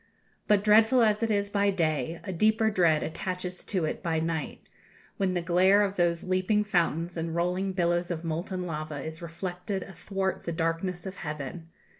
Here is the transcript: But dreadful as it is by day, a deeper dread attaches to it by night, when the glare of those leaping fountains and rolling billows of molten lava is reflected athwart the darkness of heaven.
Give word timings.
But 0.47 0.63
dreadful 0.63 1.03
as 1.03 1.21
it 1.21 1.29
is 1.29 1.51
by 1.51 1.69
day, 1.69 2.19
a 2.23 2.33
deeper 2.33 2.71
dread 2.71 3.03
attaches 3.03 3.63
to 3.65 3.85
it 3.85 4.01
by 4.01 4.17
night, 4.19 4.67
when 5.17 5.33
the 5.33 5.43
glare 5.43 5.83
of 5.83 5.95
those 5.95 6.23
leaping 6.23 6.63
fountains 6.63 7.17
and 7.17 7.35
rolling 7.35 7.73
billows 7.73 8.09
of 8.09 8.23
molten 8.25 8.65
lava 8.65 8.99
is 9.03 9.21
reflected 9.21 9.83
athwart 9.83 10.43
the 10.45 10.51
darkness 10.53 11.05
of 11.05 11.17
heaven. 11.17 11.69